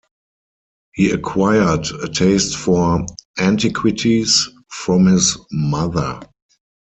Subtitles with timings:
[0.93, 3.05] He acquired a taste for
[3.37, 6.19] antiquities from his mother.